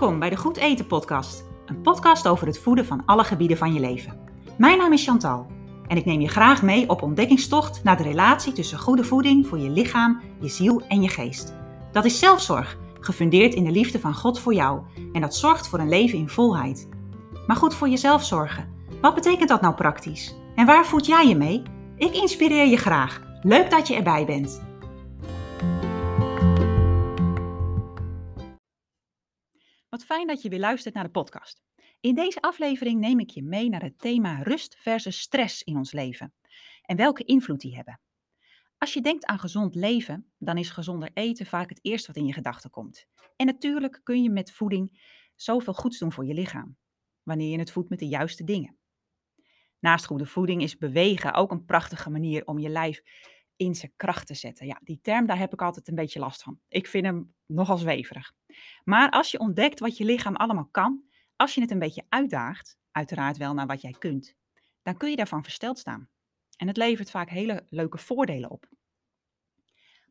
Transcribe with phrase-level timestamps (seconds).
[0.00, 3.72] Welkom bij de Goed Eten Podcast, een podcast over het voeden van alle gebieden van
[3.72, 4.18] je leven.
[4.58, 5.46] Mijn naam is Chantal
[5.86, 9.58] en ik neem je graag mee op ontdekkingstocht naar de relatie tussen goede voeding voor
[9.58, 11.54] je lichaam, je ziel en je geest.
[11.92, 14.80] Dat is zelfzorg, gefundeerd in de liefde van God voor jou
[15.12, 16.88] en dat zorgt voor een leven in volheid.
[17.46, 18.68] Maar goed voor jezelf zorgen,
[19.00, 20.34] wat betekent dat nou praktisch?
[20.54, 21.62] En waar voed jij je mee?
[21.96, 23.20] Ik inspireer je graag.
[23.42, 24.69] Leuk dat je erbij bent.
[30.04, 31.62] Fijn dat je weer luistert naar de podcast.
[32.00, 35.92] In deze aflevering neem ik je mee naar het thema rust versus stress in ons
[35.92, 36.34] leven
[36.82, 38.00] en welke invloed die hebben.
[38.78, 42.26] Als je denkt aan gezond leven, dan is gezonder eten vaak het eerste wat in
[42.26, 43.06] je gedachten komt.
[43.36, 45.02] En natuurlijk kun je met voeding
[45.34, 46.76] zoveel goeds doen voor je lichaam,
[47.22, 48.78] wanneer je het voedt met de juiste dingen.
[49.78, 53.02] Naast goede voeding is bewegen ook een prachtige manier om je lijf
[53.60, 54.66] in zijn kracht te zetten.
[54.66, 56.60] Ja, die term, daar heb ik altijd een beetje last van.
[56.68, 58.32] Ik vind hem nogal zweverig.
[58.84, 61.04] Maar als je ontdekt wat je lichaam allemaal kan,
[61.36, 64.34] als je het een beetje uitdaagt, uiteraard wel naar wat jij kunt,
[64.82, 66.08] dan kun je daarvan versteld staan.
[66.56, 68.68] En het levert vaak hele leuke voordelen op.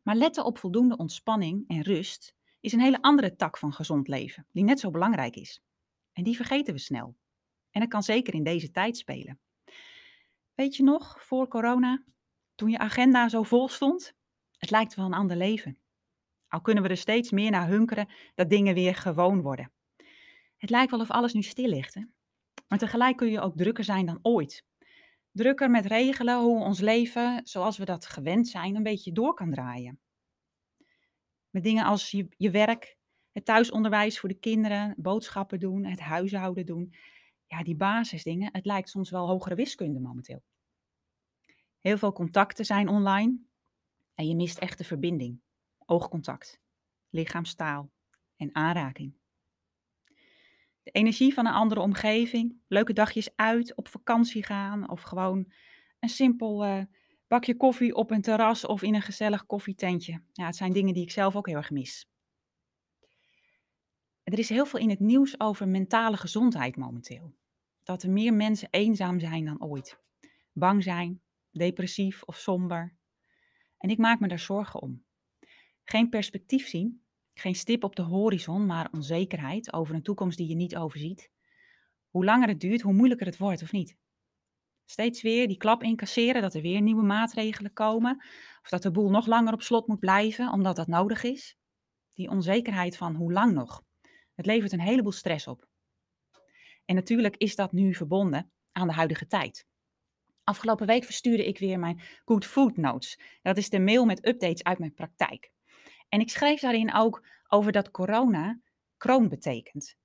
[0.02, 4.46] Maar letten op voldoende ontspanning en rust is een hele andere tak van gezond leven,
[4.52, 5.62] die net zo belangrijk is.
[6.12, 7.16] En die vergeten we snel.
[7.70, 9.40] En dat kan zeker in deze tijd spelen.
[10.54, 12.02] Weet je nog, voor corona,
[12.60, 14.14] toen je agenda zo vol stond?
[14.58, 15.78] Het lijkt wel een ander leven.
[16.48, 19.72] Al kunnen we er steeds meer naar hunkeren dat dingen weer gewoon worden.
[20.56, 21.94] Het lijkt wel of alles nu stil ligt.
[21.94, 22.02] Hè?
[22.68, 24.64] Maar tegelijk kun je ook drukker zijn dan ooit.
[25.32, 29.50] Drukker met regelen hoe ons leven, zoals we dat gewend zijn, een beetje door kan
[29.50, 30.00] draaien.
[31.50, 32.96] Met dingen als je, je werk,
[33.32, 36.94] het thuisonderwijs voor de kinderen, boodschappen doen, het huishouden doen.
[37.46, 38.48] Ja, die basisdingen.
[38.52, 40.42] Het lijkt soms wel hogere wiskunde momenteel.
[41.80, 43.38] Heel veel contacten zijn online
[44.14, 45.40] en je mist echt de verbinding.
[45.86, 46.60] Oogcontact,
[47.10, 47.90] lichaamstaal
[48.36, 49.14] en aanraking.
[50.82, 55.52] De energie van een andere omgeving, leuke dagjes uit, op vakantie gaan of gewoon
[55.98, 56.82] een simpel uh,
[57.26, 60.22] bakje koffie op een terras of in een gezellig koffietentje.
[60.32, 62.08] Ja, het zijn dingen die ik zelf ook heel erg mis.
[64.22, 67.34] Er is heel veel in het nieuws over mentale gezondheid momenteel.
[67.82, 69.98] Dat er meer mensen eenzaam zijn dan ooit.
[70.52, 72.96] Bang zijn, depressief of somber.
[73.78, 75.04] En ik maak me daar zorgen om.
[75.84, 77.02] Geen perspectief zien,
[77.34, 81.30] geen stip op de horizon, maar onzekerheid over een toekomst die je niet overziet.
[82.10, 83.96] Hoe langer het duurt, hoe moeilijker het wordt, of niet?
[84.84, 88.24] Steeds weer die klap incasseren dat er weer nieuwe maatregelen komen,
[88.62, 91.56] of dat de boel nog langer op slot moet blijven omdat dat nodig is.
[92.14, 93.82] Die onzekerheid van hoe lang nog.
[94.34, 95.68] Het levert een heleboel stress op.
[96.84, 99.66] En natuurlijk is dat nu verbonden aan de huidige tijd.
[100.50, 103.18] Afgelopen week verstuurde ik weer mijn Good Food Notes.
[103.42, 105.50] Dat is de mail met updates uit mijn praktijk.
[106.08, 108.60] En ik schreef daarin ook over dat corona
[108.96, 109.96] kroon betekent.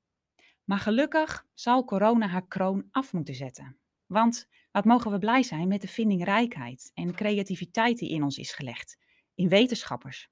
[0.64, 3.78] Maar gelukkig zal corona haar kroon af moeten zetten.
[4.06, 8.54] Want wat mogen we blij zijn met de vindingrijkheid en creativiteit die in ons is
[8.54, 8.98] gelegd.
[9.36, 10.30] In wetenschappers.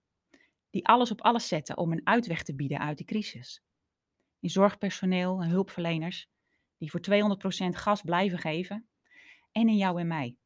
[0.70, 3.64] Die alles op alles zetten om een uitweg te bieden uit de crisis.
[4.40, 6.30] In zorgpersoneel en hulpverleners
[6.78, 8.88] die voor 200% gas blijven geven
[9.54, 10.38] en in jou en mij.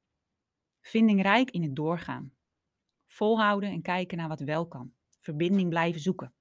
[0.81, 2.34] Vindingrijk in het doorgaan.
[3.06, 4.94] Volhouden en kijken naar wat wel kan.
[5.18, 6.34] Verbinding blijven zoeken.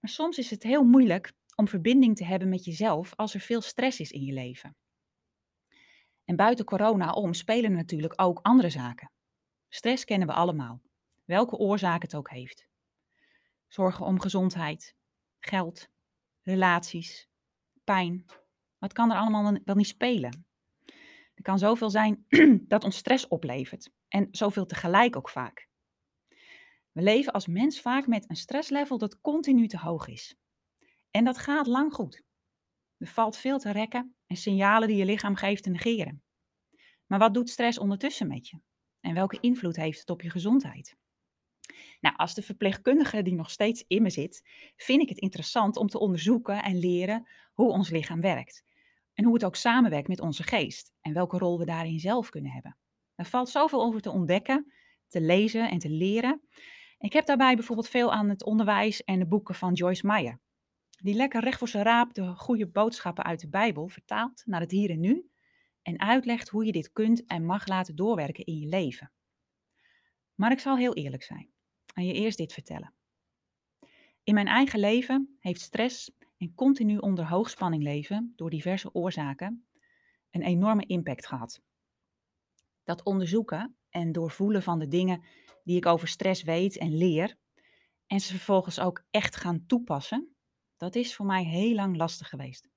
[0.00, 3.60] Maar soms is het heel moeilijk om verbinding te hebben met jezelf als er veel
[3.60, 4.76] stress is in je leven.
[6.24, 9.10] En buiten corona om spelen natuurlijk ook andere zaken.
[9.68, 10.80] Stress kennen we allemaal,
[11.24, 12.66] welke oorzaak het ook heeft.
[13.68, 14.94] Zorgen om gezondheid,
[15.40, 15.88] geld,
[16.42, 17.28] relaties,
[17.84, 18.24] pijn.
[18.78, 20.46] Wat kan er allemaal wel niet spelen?
[21.42, 22.26] Er kan zoveel zijn
[22.68, 23.90] dat ons stress oplevert.
[24.08, 25.68] En zoveel tegelijk ook vaak.
[26.92, 30.36] We leven als mens vaak met een stresslevel dat continu te hoog is.
[31.10, 32.22] En dat gaat lang goed.
[32.98, 36.22] Er valt veel te rekken en signalen die je lichaam geeft te negeren.
[37.06, 38.60] Maar wat doet stress ondertussen met je?
[39.00, 40.96] En welke invloed heeft het op je gezondheid?
[42.00, 44.42] Nou, als de verpleegkundige die nog steeds in me zit,
[44.76, 48.64] vind ik het interessant om te onderzoeken en leren hoe ons lichaam werkt.
[49.14, 52.52] En hoe het ook samenwerkt met onze geest en welke rol we daarin zelf kunnen
[52.52, 52.76] hebben.
[53.14, 54.72] Er valt zoveel over te ontdekken,
[55.08, 56.42] te lezen en te leren.
[56.98, 60.40] Ik heb daarbij bijvoorbeeld veel aan het onderwijs en de boeken van Joyce Meyer.
[61.02, 64.70] Die lekker recht voor zijn raap de goede boodschappen uit de Bijbel vertaalt naar het
[64.70, 65.30] hier en nu
[65.82, 69.12] en uitlegt hoe je dit kunt en mag laten doorwerken in je leven.
[70.34, 71.50] Maar ik zal heel eerlijk zijn
[71.94, 72.94] en je eerst dit vertellen.
[74.22, 76.10] In mijn eigen leven heeft stress
[76.42, 79.66] en continu onder hoogspanning leven door diverse oorzaken
[80.30, 81.60] een enorme impact gehad.
[82.84, 85.24] Dat onderzoeken en doorvoelen van de dingen
[85.64, 87.36] die ik over stress weet en leer,
[88.06, 90.34] en ze vervolgens ook echt gaan toepassen,
[90.76, 92.68] dat is voor mij heel lang lastig geweest.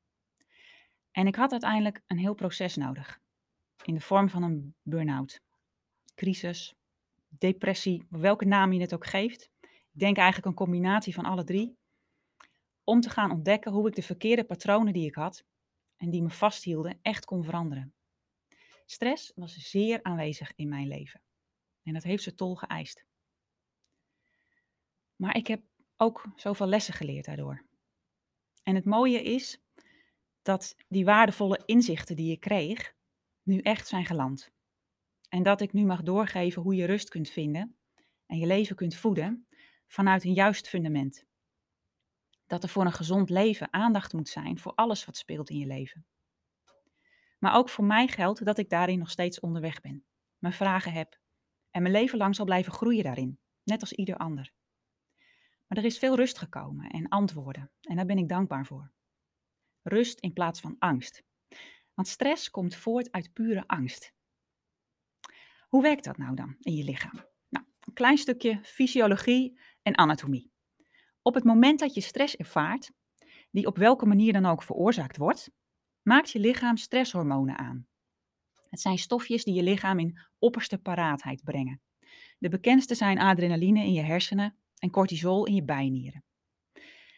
[1.12, 3.20] En ik had uiteindelijk een heel proces nodig.
[3.84, 5.42] In de vorm van een burn-out,
[6.16, 6.76] crisis,
[7.28, 9.50] depressie, welke naam je het ook geeft.
[9.62, 11.78] Ik denk eigenlijk een combinatie van alle drie.
[12.86, 15.46] Om te gaan ontdekken hoe ik de verkeerde patronen die ik had
[15.98, 17.94] en die me vasthielden echt kon veranderen.
[18.86, 21.22] Stress was zeer aanwezig in mijn leven.
[21.84, 23.06] En dat heeft zijn tol geëist.
[25.16, 25.62] Maar ik heb
[25.98, 27.66] ook zoveel lessen geleerd daardoor.
[28.64, 29.62] En het mooie is
[30.42, 32.94] dat die waardevolle inzichten die ik kreeg,
[33.44, 34.52] nu echt zijn geland.
[35.30, 37.78] En dat ik nu mag doorgeven hoe je rust kunt vinden
[38.26, 39.48] en je leven kunt voeden
[39.88, 41.26] vanuit een juist fundament.
[42.48, 45.66] Dat er voor een gezond leven aandacht moet zijn voor alles wat speelt in je
[45.66, 46.06] leven.
[47.40, 50.06] Maar ook voor mij geldt dat ik daarin nog steeds onderweg ben,
[50.38, 51.20] mijn vragen heb
[51.72, 54.54] en mijn leven lang zal blijven groeien daarin, net als ieder ander.
[55.68, 58.92] Maar er is veel rust gekomen en antwoorden en daar ben ik dankbaar voor.
[59.82, 61.24] Rust in plaats van angst.
[61.94, 64.14] Want stress komt voort uit pure angst.
[65.68, 67.26] Hoe werkt dat nou dan in je lichaam?
[67.50, 70.55] Nou, een klein stukje fysiologie en anatomie.
[71.28, 72.92] Op het moment dat je stress ervaart,
[73.52, 75.52] die op welke manier dan ook veroorzaakt wordt,
[76.02, 77.88] maakt je lichaam stresshormonen aan.
[78.70, 81.82] Het zijn stofjes die je lichaam in opperste paraatheid brengen.
[82.38, 86.24] De bekendste zijn adrenaline in je hersenen en cortisol in je bijnieren.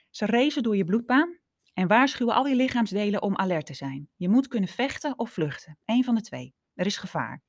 [0.09, 1.37] Ze racen door je bloedbaan
[1.73, 4.09] en waarschuwen al je lichaamsdelen om alert te zijn.
[4.15, 6.53] Je moet kunnen vechten of vluchten, één van de twee.
[6.73, 7.43] Er is gevaar.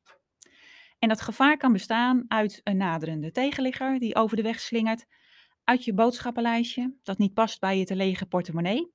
[0.98, 5.06] En dat gevaar kan bestaan uit een naderende tegenligger die over de weg slingert,
[5.68, 8.92] uit je boodschappenlijstje dat niet past bij je te lege portemonnee,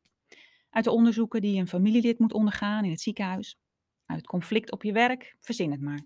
[0.69, 3.57] uit de onderzoeken die een familielid moet ondergaan in het ziekenhuis,
[4.05, 6.05] uit conflict op je werk, verzin het maar.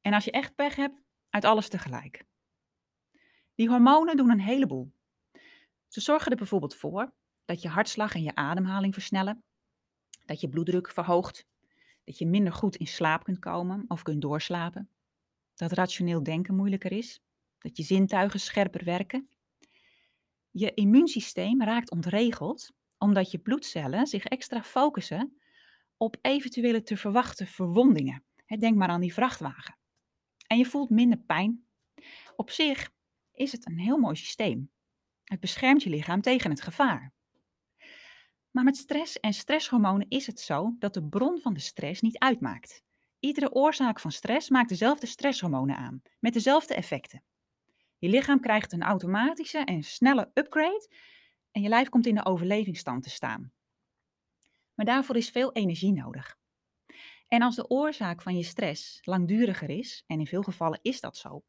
[0.00, 1.00] En als je echt pech hebt,
[1.30, 2.24] uit alles tegelijk.
[3.54, 4.92] Die hormonen doen een heleboel.
[5.88, 7.12] Ze zorgen er bijvoorbeeld voor
[7.44, 9.42] dat je hartslag en je ademhaling versnellen,
[10.24, 11.46] dat je bloeddruk verhoogt,
[12.04, 14.90] dat je minder goed in slaap kunt komen of kunt doorslapen,
[15.54, 17.20] dat rationeel denken moeilijker is,
[17.58, 19.28] dat je zintuigen scherper werken.
[20.50, 25.40] Je immuunsysteem raakt ontregeld omdat je bloedcellen zich extra focussen
[25.96, 28.24] op eventuele te verwachten verwondingen.
[28.58, 29.78] Denk maar aan die vrachtwagen.
[30.46, 31.64] En je voelt minder pijn.
[32.36, 32.90] Op zich
[33.32, 34.70] is het een heel mooi systeem.
[35.24, 37.12] Het beschermt je lichaam tegen het gevaar.
[38.50, 42.18] Maar met stress en stresshormonen is het zo dat de bron van de stress niet
[42.18, 42.82] uitmaakt.
[43.18, 47.22] Iedere oorzaak van stress maakt dezelfde stresshormonen aan, met dezelfde effecten.
[48.00, 50.90] Je lichaam krijgt een automatische en snelle upgrade
[51.50, 53.52] en je lijf komt in de overlevingsstand te staan.
[54.74, 56.38] Maar daarvoor is veel energie nodig.
[57.28, 61.16] En als de oorzaak van je stress langduriger is, en in veel gevallen is dat
[61.16, 61.44] zo,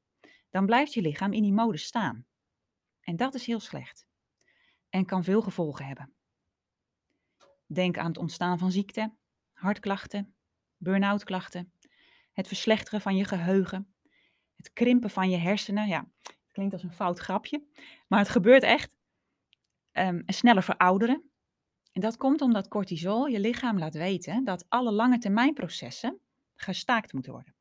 [0.49, 2.25] dan blijft je lichaam in die modus staan.
[3.01, 4.05] En dat is heel slecht
[4.89, 6.13] en kan veel gevolgen hebben.
[7.65, 9.13] Denk aan het ontstaan van ziekte,
[9.53, 10.35] hartklachten,
[10.77, 11.73] burn-out klachten,
[12.31, 13.93] het verslechteren van je geheugen,
[14.55, 15.87] het krimpen van je hersenen.
[15.87, 16.11] Ja,
[16.51, 17.63] klinkt als een fout grapje,
[18.07, 18.95] maar het gebeurt echt.
[19.91, 21.31] Um, sneller verouderen.
[21.91, 26.19] En dat komt omdat cortisol je lichaam laat weten dat alle lange termijn processen
[26.55, 27.55] gestaakt moeten worden.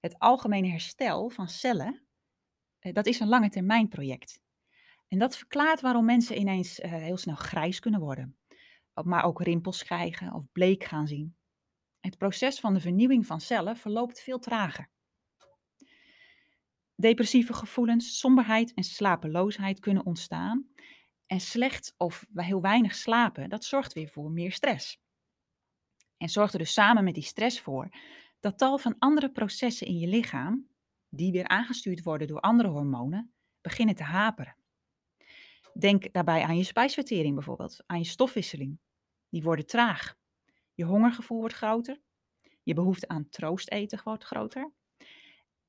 [0.00, 2.02] Het algemene herstel van cellen,
[2.78, 4.40] eh, dat is een lange termijn project.
[5.08, 8.40] En dat verklaart waarom mensen ineens uh, heel snel grijs kunnen worden
[9.04, 11.36] maar ook rimpels krijgen of bleek gaan zien.
[12.00, 14.88] Het proces van de vernieuwing van cellen verloopt veel trager.
[17.00, 20.68] Depressieve gevoelens, somberheid en slapeloosheid kunnen ontstaan.
[21.26, 25.00] En slecht of heel weinig slapen, dat zorgt weer voor meer stress.
[26.16, 27.88] En zorgt er dus samen met die stress voor
[28.40, 30.68] dat tal van andere processen in je lichaam,
[31.08, 34.56] die weer aangestuurd worden door andere hormonen, beginnen te haperen.
[35.78, 38.78] Denk daarbij aan je spijsvertering bijvoorbeeld, aan je stofwisseling,
[39.28, 40.16] die worden traag.
[40.74, 42.00] Je hongergevoel wordt groter.
[42.62, 44.72] Je behoefte aan troosteten wordt groter.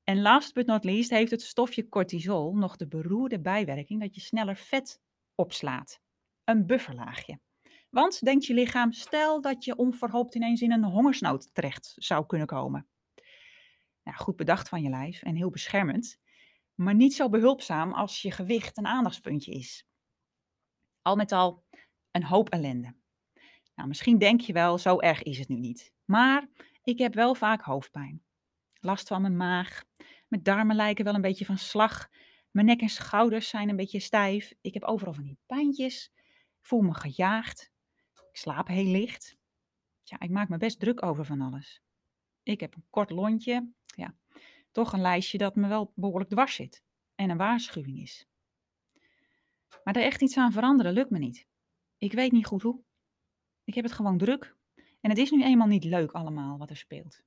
[0.04, 4.20] En last but not least heeft het stofje cortisol nog de beroerde bijwerking dat je
[4.20, 5.00] sneller vet
[5.34, 6.00] opslaat.
[6.44, 7.40] Een bufferlaagje.
[7.90, 12.46] Want, denkt je lichaam, stel dat je onverhoopt ineens in een hongersnood terecht zou kunnen
[12.46, 12.86] komen.
[14.02, 16.18] Nou, goed bedacht van je lijf en heel beschermend,
[16.74, 19.86] maar niet zo behulpzaam als je gewicht een aandachtspuntje is.
[21.02, 21.64] Al met al
[22.10, 22.94] een hoop ellende.
[23.74, 25.92] Nou, misschien denk je wel, zo erg is het nu niet.
[26.04, 26.48] Maar
[26.82, 28.22] ik heb wel vaak hoofdpijn.
[28.84, 29.84] Last van mijn maag.
[30.28, 32.08] Mijn darmen lijken wel een beetje van slag.
[32.50, 34.54] Mijn nek en schouders zijn een beetje stijf.
[34.60, 36.10] Ik heb overal van die pijntjes.
[36.60, 37.72] Ik voel me gejaagd.
[38.14, 39.36] Ik slaap heel licht.
[40.02, 41.82] Ja, ik maak me best druk over van alles.
[42.42, 43.72] Ik heb een kort lontje.
[43.84, 44.14] Ja,
[44.70, 46.82] toch een lijstje dat me wel behoorlijk dwars zit.
[47.14, 48.26] En een waarschuwing is.
[49.84, 51.46] Maar er echt iets aan veranderen lukt me niet.
[51.98, 52.82] Ik weet niet goed hoe.
[53.64, 54.56] Ik heb het gewoon druk.
[55.00, 57.22] En het is nu eenmaal niet leuk allemaal wat er speelt.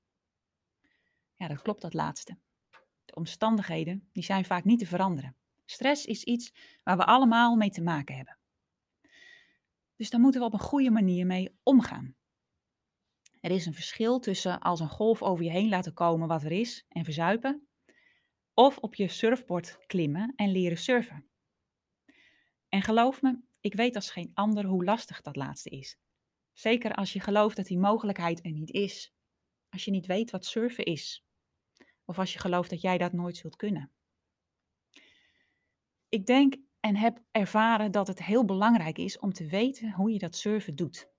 [1.35, 2.37] Ja, dat klopt dat laatste.
[3.05, 5.35] De omstandigheden die zijn vaak niet te veranderen.
[5.65, 8.37] Stress is iets waar we allemaal mee te maken hebben.
[9.95, 12.15] Dus daar moeten we op een goede manier mee omgaan.
[13.39, 16.51] Er is een verschil tussen als een golf over je heen laten komen wat er
[16.51, 17.67] is en verzuipen,
[18.53, 21.29] of op je surfboard klimmen en leren surfen.
[22.69, 25.97] En geloof me, ik weet als geen ander hoe lastig dat laatste is.
[26.53, 29.14] Zeker als je gelooft dat die mogelijkheid er niet is.
[29.75, 31.25] Als je niet weet wat surfen is.
[32.05, 33.91] Of als je gelooft dat jij dat nooit zult kunnen.
[36.10, 40.20] Ik denk en heb ervaren dat het heel belangrijk is om te weten hoe je
[40.20, 41.10] dat surfen doet.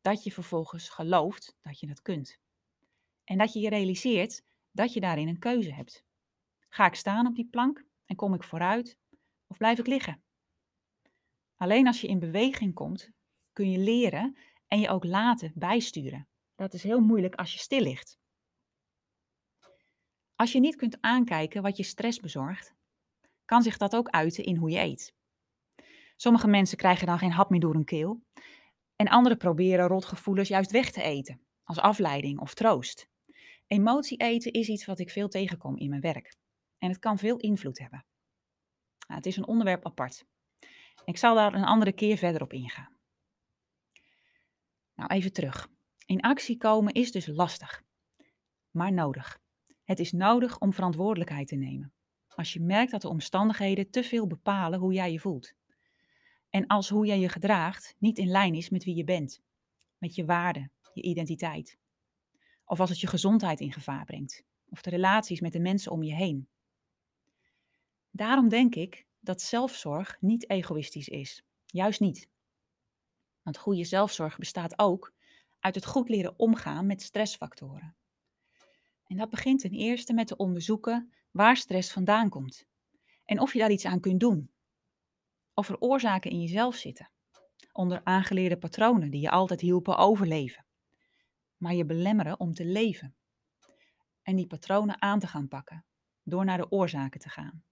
[0.00, 2.38] Dat je vervolgens gelooft dat je dat kunt.
[3.24, 6.04] En dat je je realiseert dat je daarin een keuze hebt.
[6.68, 8.98] Ga ik staan op die plank en kom ik vooruit
[9.46, 10.22] of blijf ik liggen?
[11.56, 13.10] Alleen als je in beweging komt,
[13.52, 14.36] kun je leren
[14.68, 16.28] en je ook laten bijsturen.
[16.60, 18.18] Dat is heel moeilijk als je stil ligt.
[20.34, 22.74] Als je niet kunt aankijken wat je stress bezorgt,
[23.44, 25.14] kan zich dat ook uiten in hoe je eet.
[26.16, 28.22] Sommige mensen krijgen dan geen hap meer door hun keel
[28.96, 33.08] en anderen proberen rotgevoelens juist weg te eten, als afleiding of troost.
[33.66, 36.36] Emotie eten is iets wat ik veel tegenkom in mijn werk
[36.78, 38.04] en het kan veel invloed hebben.
[39.06, 40.24] Nou, het is een onderwerp apart.
[41.04, 42.96] Ik zal daar een andere keer verder op ingaan.
[44.94, 45.78] Nou, even terug.
[46.10, 47.82] In actie komen is dus lastig,
[48.70, 49.40] maar nodig.
[49.84, 51.92] Het is nodig om verantwoordelijkheid te nemen.
[52.28, 55.52] Als je merkt dat de omstandigheden te veel bepalen hoe jij je voelt.
[56.48, 59.42] En als hoe jij je gedraagt niet in lijn is met wie je bent,
[59.98, 61.78] met je waarden, je identiteit.
[62.64, 66.02] Of als het je gezondheid in gevaar brengt, of de relaties met de mensen om
[66.02, 66.48] je heen.
[68.10, 71.44] Daarom denk ik dat zelfzorg niet egoïstisch is.
[71.66, 72.28] Juist niet.
[73.42, 75.18] Want goede zelfzorg bestaat ook
[75.60, 77.96] uit het goed leren omgaan met stressfactoren.
[79.06, 82.66] En dat begint ten eerste met te onderzoeken waar stress vandaan komt
[83.24, 84.50] en of je daar iets aan kunt doen.
[85.54, 87.10] Of er oorzaken in jezelf zitten,
[87.72, 90.66] onder aangeleerde patronen die je altijd hielpen overleven,
[91.56, 93.14] maar je belemmeren om te leven.
[94.22, 95.84] En die patronen aan te gaan pakken,
[96.22, 97.64] door naar de oorzaken te gaan.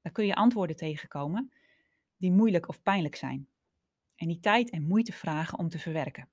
[0.00, 1.52] Daar kun je antwoorden tegenkomen
[2.16, 3.48] die moeilijk of pijnlijk zijn.
[4.16, 6.28] En die tijd en moeite vragen om te verwerken.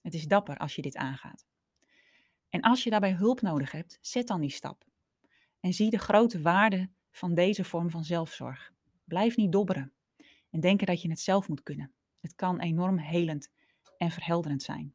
[0.00, 1.46] Het is dapper als je dit aangaat.
[2.48, 4.84] En als je daarbij hulp nodig hebt, zet dan die stap.
[5.60, 8.72] En zie de grote waarde van deze vorm van zelfzorg.
[9.04, 9.92] Blijf niet dobberen
[10.50, 11.92] en denken dat je het zelf moet kunnen.
[12.20, 13.50] Het kan enorm helend
[13.96, 14.94] en verhelderend zijn.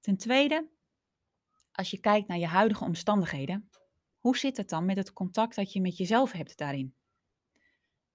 [0.00, 0.68] Ten tweede,
[1.72, 3.70] als je kijkt naar je huidige omstandigheden,
[4.18, 6.94] hoe zit het dan met het contact dat je met jezelf hebt daarin?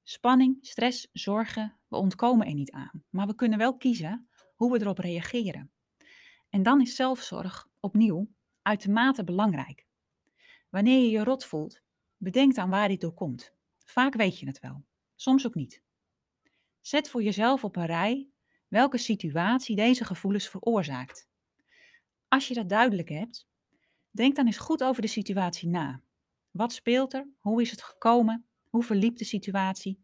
[0.03, 4.81] Spanning, stress, zorgen, we ontkomen er niet aan, maar we kunnen wel kiezen hoe we
[4.81, 5.71] erop reageren.
[6.49, 8.27] En dan is zelfzorg opnieuw
[8.61, 9.85] uitermate belangrijk.
[10.69, 11.81] Wanneer je je rot voelt,
[12.17, 13.53] bedenk dan waar dit door komt.
[13.83, 14.83] Vaak weet je het wel,
[15.15, 15.83] soms ook niet.
[16.81, 18.29] Zet voor jezelf op een rij
[18.67, 21.27] welke situatie deze gevoelens veroorzaakt.
[22.27, 23.47] Als je dat duidelijk hebt,
[24.11, 26.01] denk dan eens goed over de situatie na.
[26.51, 27.27] Wat speelt er?
[27.39, 28.45] Hoe is het gekomen?
[28.69, 30.03] Hoe verliep de situatie?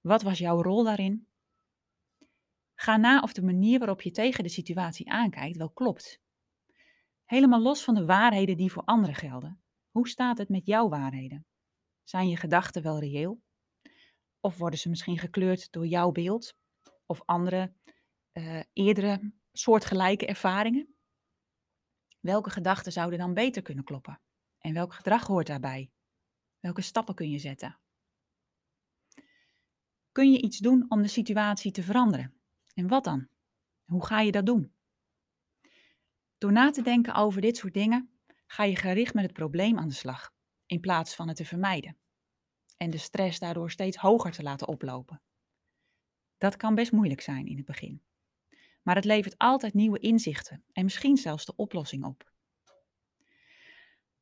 [0.00, 1.27] Wat was jouw rol daarin?
[2.80, 6.20] Ga na of de manier waarop je tegen de situatie aankijkt wel klopt.
[7.24, 9.62] Helemaal los van de waarheden die voor anderen gelden.
[9.90, 11.46] Hoe staat het met jouw waarheden?
[12.02, 13.42] Zijn je gedachten wel reëel?
[14.40, 16.56] Of worden ze misschien gekleurd door jouw beeld
[17.06, 17.74] of andere
[18.32, 20.94] uh, eerdere soortgelijke ervaringen?
[22.20, 24.20] Welke gedachten zouden dan beter kunnen kloppen?
[24.58, 25.90] En welk gedrag hoort daarbij?
[26.60, 27.78] Welke stappen kun je zetten?
[30.12, 32.37] Kun je iets doen om de situatie te veranderen?
[32.78, 33.28] En wat dan?
[33.84, 34.72] Hoe ga je dat doen?
[36.38, 38.10] Door na te denken over dit soort dingen
[38.46, 40.32] ga je gericht met het probleem aan de slag,
[40.66, 41.96] in plaats van het te vermijden.
[42.76, 45.22] En de stress daardoor steeds hoger te laten oplopen.
[46.36, 48.02] Dat kan best moeilijk zijn in het begin.
[48.82, 52.32] Maar het levert altijd nieuwe inzichten en misschien zelfs de oplossing op.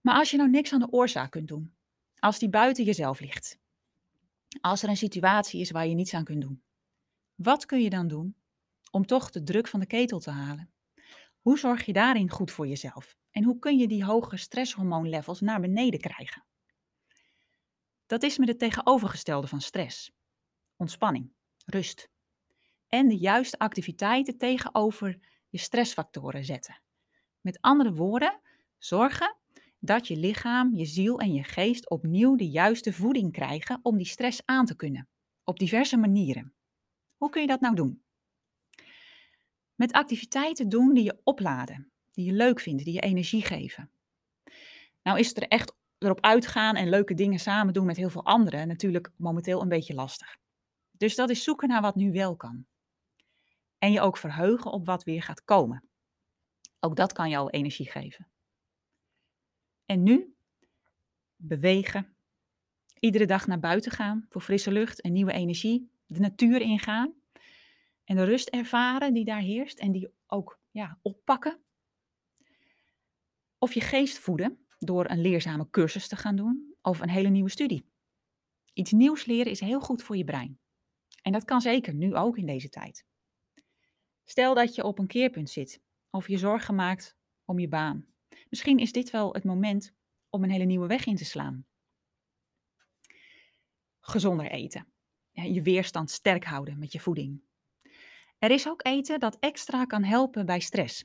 [0.01, 1.75] Maar als je nou niks aan de oorzaak kunt doen,
[2.19, 3.59] als die buiten jezelf ligt,
[4.61, 6.63] als er een situatie is waar je niets aan kunt doen,
[7.35, 8.37] wat kun je dan doen
[8.97, 10.71] om toch de druk van de ketel te halen?
[11.41, 13.17] Hoe zorg je daarin goed voor jezelf?
[13.31, 16.45] En hoe kun je die hoge stresshormoonlevels naar beneden krijgen?
[18.07, 20.13] Dat is met het tegenovergestelde van stress.
[20.77, 21.33] Ontspanning,
[21.65, 22.09] rust.
[22.89, 26.81] En de juiste activiteiten tegenover je stressfactoren zetten.
[27.41, 28.41] Met andere woorden,
[28.79, 29.37] zorgen
[29.79, 34.07] dat je lichaam, je ziel en je geest opnieuw de juiste voeding krijgen om die
[34.07, 35.09] stress aan te kunnen.
[35.45, 36.55] Op diverse manieren.
[37.17, 38.05] Hoe kun je dat nou doen?
[39.77, 43.91] Met activiteiten doen die je opladen, die je leuk vindt, die je energie geven.
[45.03, 48.25] Nou is het er echt erop uitgaan en leuke dingen samen doen met heel veel
[48.25, 50.37] anderen natuurlijk momenteel een beetje lastig.
[50.91, 52.67] Dus dat is zoeken naar wat nu wel kan.
[53.79, 55.89] En je ook verheugen op wat weer gaat komen.
[56.81, 58.29] Ook dat kan jou energie geven.
[59.87, 60.35] En nu
[61.37, 62.17] bewegen.
[62.99, 65.91] Iedere dag naar buiten gaan voor frisse lucht en nieuwe energie.
[66.07, 67.15] De natuur ingaan.
[68.07, 71.61] En de rust ervaren die daar heerst en die ook ja, oppakken.
[73.59, 77.51] Of je geest voeden door een leerzame cursus te gaan doen of een hele nieuwe
[77.51, 77.91] studie.
[78.73, 80.59] Iets nieuws leren is heel goed voor je brein.
[81.23, 83.07] En dat kan zeker nu ook in deze tijd.
[84.25, 88.07] Stel dat je op een keerpunt zit of je zorgen maakt om je baan.
[88.49, 89.95] Misschien is dit wel het moment
[90.31, 91.67] om een hele nieuwe weg in te slaan.
[94.01, 94.87] Gezonder eten.
[95.33, 97.46] Je weerstand sterk houden met je voeding.
[98.39, 101.05] Er is ook eten dat extra kan helpen bij stress.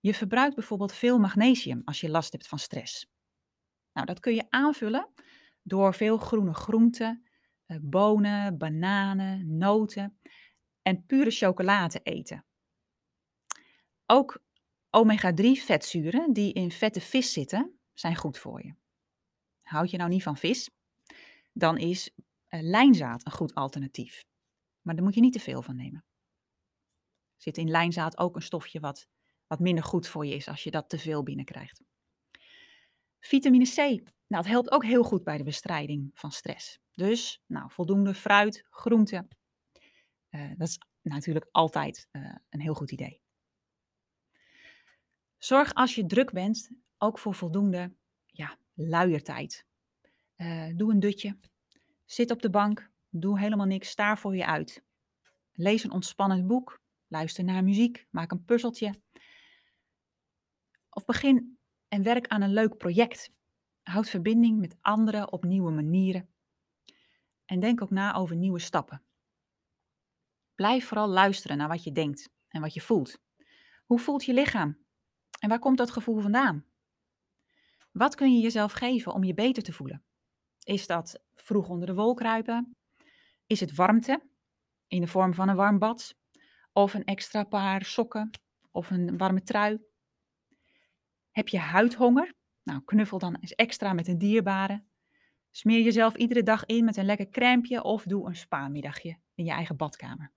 [0.00, 3.06] Je verbruikt bijvoorbeeld veel magnesium als je last hebt van stress.
[3.92, 5.08] Nou, dat kun je aanvullen
[5.62, 7.26] door veel groene groenten,
[7.66, 10.18] eh, bonen, bananen, noten
[10.82, 12.44] en pure chocola te eten.
[14.06, 14.42] Ook
[14.90, 18.74] omega-3 vetzuren die in vette vis zitten, zijn goed voor je.
[19.60, 20.70] Houd je nou niet van vis,
[21.52, 24.24] dan is uh, lijnzaad een goed alternatief.
[24.80, 26.04] Maar daar moet je niet te veel van nemen.
[27.42, 29.08] Zit in lijnzaad ook een stofje wat,
[29.46, 31.82] wat minder goed voor je is als je dat te veel binnenkrijgt.
[33.18, 36.78] Vitamine C, nou, dat helpt ook heel goed bij de bestrijding van stress.
[36.92, 39.28] Dus nou, voldoende fruit, groenten.
[40.30, 43.20] Uh, dat is natuurlijk altijd uh, een heel goed idee.
[45.38, 47.94] Zorg als je druk bent ook voor voldoende
[48.26, 49.66] ja, luiertijd.
[50.36, 51.38] Uh, doe een dutje.
[52.04, 52.90] Zit op de bank.
[53.08, 53.88] Doe helemaal niks.
[53.88, 54.82] Staar voor je uit.
[55.52, 56.79] Lees een ontspannend boek.
[57.10, 58.06] Luister naar muziek.
[58.10, 58.94] Maak een puzzeltje.
[60.90, 63.32] Of begin en werk aan een leuk project.
[63.82, 66.28] Houd verbinding met anderen op nieuwe manieren.
[67.44, 69.02] En denk ook na over nieuwe stappen.
[70.54, 73.18] Blijf vooral luisteren naar wat je denkt en wat je voelt.
[73.84, 74.78] Hoe voelt je lichaam?
[75.38, 76.64] En waar komt dat gevoel vandaan?
[77.92, 80.04] Wat kun je jezelf geven om je beter te voelen?
[80.62, 82.76] Is dat vroeg onder de wol kruipen?
[83.46, 84.22] Is het warmte
[84.86, 86.18] in de vorm van een warm bad?
[86.80, 88.30] Of een extra paar sokken?
[88.70, 89.78] Of een warme trui?
[91.30, 92.34] Heb je huidhonger?
[92.62, 94.84] Nou, knuffel dan eens extra met een dierbare.
[95.50, 99.50] Smeer jezelf iedere dag in met een lekker crèmpje of doe een spa-middagje in je
[99.50, 100.32] eigen badkamer.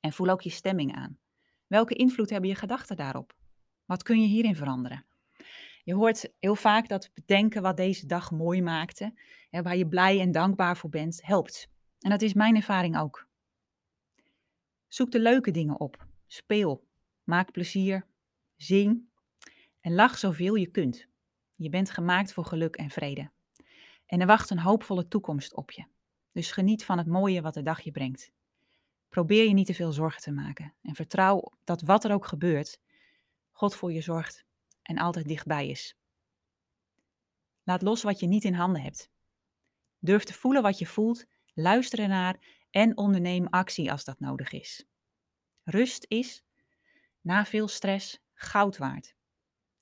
[0.00, 1.18] En voel ook je stemming aan.
[1.66, 3.34] Welke invloed hebben je gedachten daarop?
[3.84, 5.04] Wat kun je hierin veranderen?
[5.84, 9.14] Je hoort heel vaak dat bedenken wat deze dag mooi maakte,
[9.50, 11.68] hè, waar je blij en dankbaar voor bent, helpt.
[11.98, 13.32] En dat is mijn ervaring ook.
[14.94, 16.06] Zoek de leuke dingen op.
[16.26, 16.86] Speel.
[17.22, 18.06] Maak plezier.
[18.56, 19.08] Zing.
[19.80, 21.06] En lach zoveel je kunt.
[21.56, 23.30] Je bent gemaakt voor geluk en vrede.
[24.06, 25.84] En er wacht een hoopvolle toekomst op je.
[26.32, 28.32] Dus geniet van het mooie wat de dag je brengt.
[29.08, 32.80] Probeer je niet te veel zorgen te maken en vertrouw dat wat er ook gebeurt,
[33.52, 34.44] God voor je zorgt
[34.82, 35.96] en altijd dichtbij is.
[37.62, 39.10] Laat los wat je niet in handen hebt.
[39.98, 44.84] Durf te voelen wat je voelt, luister ernaar en onderneem actie als dat nodig is.
[45.62, 46.44] Rust is,
[47.20, 49.14] na veel stress, goud waard.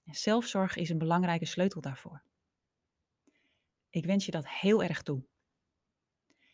[0.05, 2.23] En zelfzorg is een belangrijke sleutel daarvoor.
[3.91, 5.25] Ik wens je dat heel erg toe.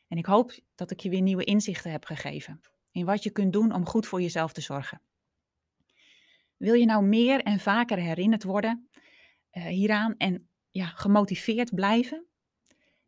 [0.08, 3.52] En ik hoop dat ik je weer nieuwe inzichten heb gegeven in wat je kunt
[3.52, 5.02] doen om goed voor jezelf te zorgen.
[6.56, 8.88] Wil je nou meer en vaker herinnerd worden
[9.52, 12.26] uh, hieraan en ja, gemotiveerd blijven?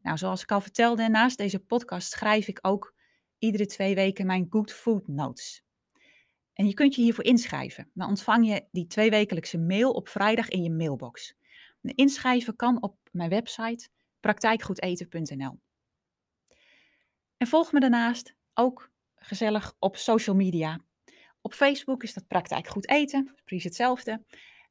[0.03, 2.99] Nou, zoals ik al vertelde, naast deze podcast schrijf ik ook
[3.40, 5.64] iedere twee weken mijn Good Food Notes.
[6.53, 7.90] En je kunt je hiervoor inschrijven.
[7.94, 11.35] Dan ontvang je die tweewekelijkse mail op vrijdag in je mailbox.
[11.81, 13.88] De inschrijven kan op mijn website
[14.20, 15.59] praktijkgoedeten.nl.
[17.37, 20.81] En volg me daarnaast ook gezellig op social media.
[21.40, 24.24] Op Facebook is dat praktijk goed eten, precies hetzelfde.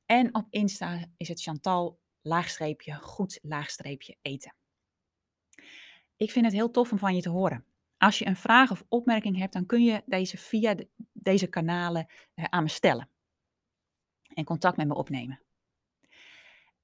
[0.05, 4.55] En op Insta is het Chantal laagstreepje goed laagstreepje eten.
[6.17, 7.65] Ik vind het heel tof om van je te horen.
[7.99, 10.75] Als je een vraag of opmerking hebt, dan kun je deze via
[11.13, 13.09] deze kanalen uh, aan me stellen.
[14.33, 15.41] En contact met me opnemen.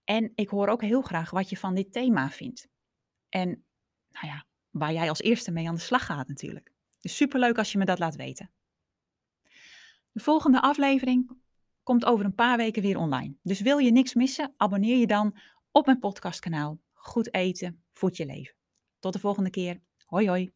[0.03, 2.67] En ik hoor ook heel graag wat je van dit thema vindt.
[3.29, 3.47] En
[4.09, 6.73] nou ja, waar jij als eerste mee aan de slag gaat natuurlijk.
[6.99, 8.51] Dus superleuk als je me dat laat weten.
[10.11, 11.31] De volgende aflevering
[11.83, 13.35] komt over een paar weken weer online.
[13.41, 15.37] Dus wil je niks missen, abonneer je dan
[15.71, 16.79] op mijn podcastkanaal.
[16.93, 18.55] Goed eten, voed je leven.
[18.99, 19.81] Tot de volgende keer.
[20.05, 20.53] Hoi hoi.